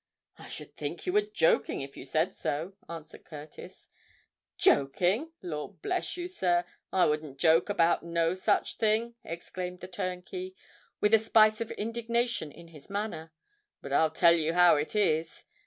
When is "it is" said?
14.75-15.43